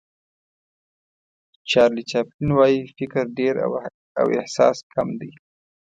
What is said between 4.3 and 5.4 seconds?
احساس کم دی.